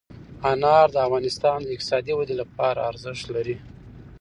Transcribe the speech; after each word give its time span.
انار 0.51 0.87
د 0.91 0.97
افغانستان 1.07 1.57
د 1.61 1.67
اقتصادي 1.75 2.13
ودې 2.15 2.35
لپاره 2.41 2.85
ارزښت 2.89 3.25
لري. 3.35 3.55